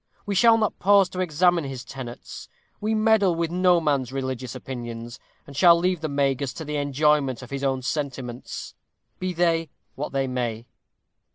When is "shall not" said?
0.33-0.79